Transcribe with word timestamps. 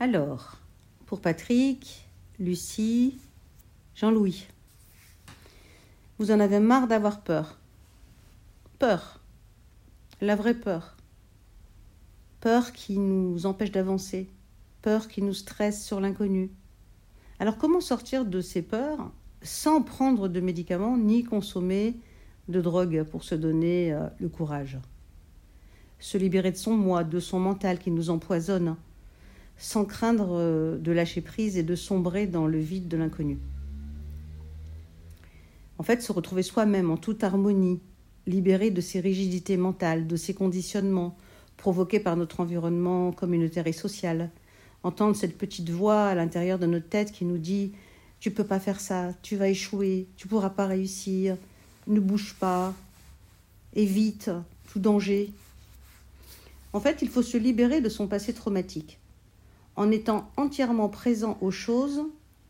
Alors, 0.00 0.58
pour 1.06 1.20
Patrick, 1.20 2.06
Lucie, 2.38 3.18
Jean-Louis, 3.96 4.46
vous 6.20 6.30
en 6.30 6.38
avez 6.38 6.60
marre 6.60 6.86
d'avoir 6.86 7.20
peur. 7.20 7.58
Peur. 8.78 9.18
La 10.20 10.36
vraie 10.36 10.54
peur. 10.54 10.96
Peur 12.40 12.72
qui 12.72 12.96
nous 12.96 13.44
empêche 13.44 13.72
d'avancer. 13.72 14.28
Peur 14.82 15.08
qui 15.08 15.20
nous 15.20 15.34
stresse 15.34 15.84
sur 15.84 16.00
l'inconnu. 16.00 16.52
Alors 17.40 17.58
comment 17.58 17.80
sortir 17.80 18.24
de 18.24 18.40
ces 18.40 18.62
peurs 18.62 19.10
sans 19.42 19.82
prendre 19.82 20.28
de 20.28 20.38
médicaments 20.38 20.96
ni 20.96 21.24
consommer 21.24 21.96
de 22.46 22.60
drogue 22.60 23.02
pour 23.02 23.24
se 23.24 23.34
donner 23.34 23.92
euh, 23.92 24.06
le 24.20 24.28
courage? 24.28 24.78
Se 25.98 26.18
libérer 26.18 26.52
de 26.52 26.56
son 26.56 26.76
moi, 26.76 27.02
de 27.02 27.18
son 27.18 27.40
mental 27.40 27.80
qui 27.80 27.90
nous 27.90 28.10
empoisonne, 28.10 28.76
sans 29.58 29.84
craindre 29.84 30.30
euh, 30.38 30.78
de 30.78 30.92
lâcher 30.92 31.20
prise 31.20 31.58
et 31.58 31.62
de 31.62 31.74
sombrer 31.74 32.26
dans 32.26 32.46
le 32.46 32.58
vide 32.58 32.88
de 32.88 32.96
l'inconnu. 32.96 33.38
En 35.78 35.82
fait, 35.82 36.00
se 36.02 36.12
retrouver 36.12 36.42
soi-même 36.42 36.90
en 36.90 36.96
toute 36.96 37.22
harmonie, 37.22 37.80
libéré 38.26 38.70
de 38.70 38.80
ses 38.80 39.00
rigidités 39.00 39.56
mentales, 39.56 40.06
de 40.06 40.16
ses 40.16 40.34
conditionnements 40.34 41.16
provoqués 41.56 42.00
par 42.00 42.16
notre 42.16 42.40
environnement 42.40 43.12
communautaire 43.12 43.66
et 43.66 43.72
social, 43.72 44.30
entendre 44.82 45.16
cette 45.16 45.36
petite 45.36 45.70
voix 45.70 46.06
à 46.06 46.14
l'intérieur 46.14 46.58
de 46.58 46.66
notre 46.66 46.88
tête 46.88 47.12
qui 47.12 47.24
nous 47.24 47.38
dit 47.38 47.72
tu 48.20 48.30
peux 48.30 48.44
pas 48.44 48.60
faire 48.60 48.80
ça, 48.80 49.12
tu 49.22 49.36
vas 49.36 49.48
échouer, 49.48 50.08
tu 50.16 50.26
pourras 50.26 50.50
pas 50.50 50.66
réussir, 50.66 51.36
ne 51.86 52.00
bouge 52.00 52.34
pas, 52.38 52.74
évite 53.74 54.30
tout 54.72 54.80
danger. 54.80 55.32
En 56.72 56.80
fait, 56.80 57.02
il 57.02 57.08
faut 57.08 57.22
se 57.22 57.36
libérer 57.36 57.80
de 57.80 57.88
son 57.88 58.08
passé 58.08 58.32
traumatique 58.32 58.98
en 59.78 59.92
étant 59.92 60.28
entièrement 60.36 60.88
présent 60.88 61.38
aux 61.40 61.52
choses 61.52 62.02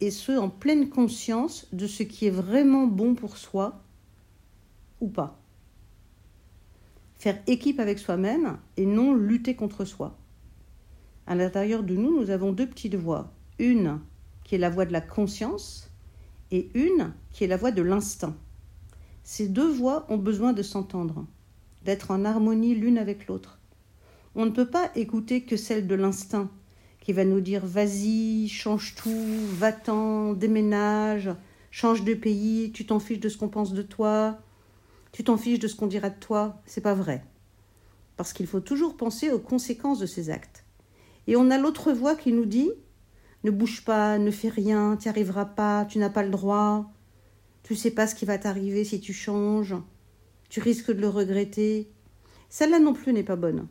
et 0.00 0.12
ce 0.12 0.30
en 0.38 0.48
pleine 0.48 0.88
conscience 0.88 1.66
de 1.72 1.88
ce 1.88 2.04
qui 2.04 2.26
est 2.26 2.30
vraiment 2.30 2.86
bon 2.86 3.16
pour 3.16 3.36
soi 3.36 3.82
ou 5.00 5.08
pas. 5.08 5.42
Faire 7.16 7.42
équipe 7.48 7.80
avec 7.80 7.98
soi-même 7.98 8.58
et 8.76 8.86
non 8.86 9.12
lutter 9.12 9.56
contre 9.56 9.84
soi. 9.84 10.16
À 11.26 11.34
l'intérieur 11.34 11.82
de 11.82 11.96
nous, 11.96 12.16
nous 12.16 12.30
avons 12.30 12.52
deux 12.52 12.68
petites 12.68 12.94
voix. 12.94 13.32
Une 13.58 13.98
qui 14.44 14.54
est 14.54 14.58
la 14.58 14.70
voix 14.70 14.86
de 14.86 14.92
la 14.92 15.00
conscience 15.00 15.90
et 16.52 16.70
une 16.74 17.12
qui 17.32 17.42
est 17.42 17.48
la 17.48 17.56
voix 17.56 17.72
de 17.72 17.82
l'instinct. 17.82 18.36
Ces 19.24 19.48
deux 19.48 19.68
voix 19.68 20.06
ont 20.10 20.18
besoin 20.18 20.52
de 20.52 20.62
s'entendre, 20.62 21.26
d'être 21.84 22.12
en 22.12 22.24
harmonie 22.24 22.76
l'une 22.76 22.98
avec 22.98 23.26
l'autre. 23.26 23.58
On 24.36 24.46
ne 24.46 24.50
peut 24.50 24.70
pas 24.70 24.92
écouter 24.94 25.42
que 25.42 25.56
celle 25.56 25.88
de 25.88 25.96
l'instinct 25.96 26.52
qui 27.06 27.12
va 27.12 27.24
nous 27.24 27.40
dire 27.40 27.64
vas-y, 27.64 28.48
change 28.48 28.96
tout, 28.96 29.46
va-t'en, 29.52 30.32
déménage, 30.32 31.30
change 31.70 32.02
de 32.02 32.14
pays, 32.14 32.72
tu 32.74 32.84
t'en 32.84 32.98
fiches 32.98 33.20
de 33.20 33.28
ce 33.28 33.38
qu'on 33.38 33.48
pense 33.48 33.72
de 33.74 33.82
toi, 33.82 34.40
tu 35.12 35.22
t'en 35.22 35.36
fiches 35.36 35.60
de 35.60 35.68
ce 35.68 35.76
qu'on 35.76 35.86
dira 35.86 36.10
de 36.10 36.18
toi. 36.18 36.60
C'est 36.66 36.80
pas 36.80 36.94
vrai. 36.94 37.24
Parce 38.16 38.32
qu'il 38.32 38.48
faut 38.48 38.58
toujours 38.58 38.96
penser 38.96 39.30
aux 39.30 39.38
conséquences 39.38 40.00
de 40.00 40.06
ces 40.06 40.30
actes. 40.30 40.64
Et 41.28 41.36
on 41.36 41.48
a 41.52 41.58
l'autre 41.58 41.92
voix 41.92 42.16
qui 42.16 42.32
nous 42.32 42.44
dit 42.44 42.72
ne 43.44 43.52
bouge 43.52 43.84
pas, 43.84 44.18
ne 44.18 44.32
fais 44.32 44.48
rien, 44.48 44.96
tu 44.96 45.06
n'y 45.06 45.10
arriveras 45.10 45.44
pas, 45.44 45.84
tu 45.84 45.98
n'as 45.98 46.10
pas 46.10 46.24
le 46.24 46.30
droit, 46.30 46.90
tu 47.62 47.76
sais 47.76 47.92
pas 47.92 48.08
ce 48.08 48.16
qui 48.16 48.24
va 48.24 48.36
t'arriver 48.36 48.82
si 48.82 49.00
tu 49.00 49.12
changes, 49.12 49.76
tu 50.48 50.58
risques 50.58 50.90
de 50.90 51.00
le 51.00 51.08
regretter. 51.08 51.88
Celle-là 52.48 52.80
non 52.80 52.94
plus 52.94 53.12
n'est 53.12 53.22
pas 53.22 53.36
bonne. 53.36 53.68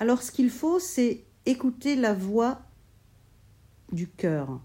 Alors 0.00 0.20
ce 0.20 0.32
qu'il 0.32 0.50
faut, 0.50 0.80
c'est 0.80 1.27
écoutez 1.48 1.96
la 1.96 2.12
voix 2.12 2.60
du 3.90 4.06
cœur, 4.06 4.60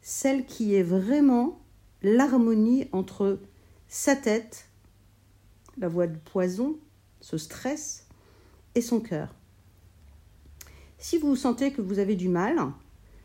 celle 0.00 0.46
qui 0.46 0.76
est 0.76 0.84
vraiment 0.84 1.60
l'harmonie 2.02 2.86
entre 2.92 3.40
sa 3.88 4.14
tête, 4.14 4.68
la 5.76 5.88
voix 5.88 6.06
de 6.06 6.18
poison, 6.18 6.76
ce 7.20 7.36
stress, 7.36 8.06
et 8.76 8.80
son 8.80 9.00
cœur. 9.00 9.34
Si 10.98 11.18
vous 11.18 11.34
sentez 11.34 11.72
que 11.72 11.82
vous 11.82 11.98
avez 11.98 12.14
du 12.14 12.28
mal, 12.28 12.58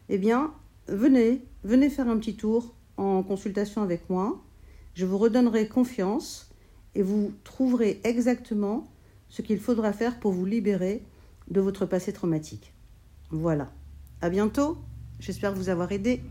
eh 0.10 0.18
bien, 0.18 0.52
venez, 0.88 1.46
venez 1.64 1.92
faire 1.92 2.08
un 2.08 2.18
petit 2.18 2.36
tour 2.36 2.74
en 2.98 3.22
consultation 3.22 3.84
avec 3.84 4.10
moi. 4.10 4.42
Je 4.96 5.06
vous 5.06 5.20
redonnerai 5.20 5.68
confiance 5.68 6.50
et 6.96 7.04
vous 7.04 7.34
trouverez 7.44 8.02
exactement 8.04 8.86
ce 9.30 9.44
qu'il 9.44 9.60
faudra 9.60 9.94
faire 9.94 10.20
pour 10.20 10.32
vous 10.32 10.46
libérer 10.46 11.06
de 11.50 11.62
votre 11.62 11.86
passé 11.86 12.14
traumatique. 12.14 12.74
Voilà. 13.30 13.72
À 14.22 14.30
bientôt. 14.30 14.78
J'espère 15.20 15.54
vous 15.54 15.70
avoir 15.70 15.92
aidé. 15.92 16.22